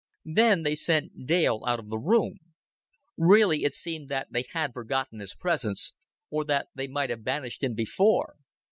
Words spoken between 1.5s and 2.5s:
out of the room.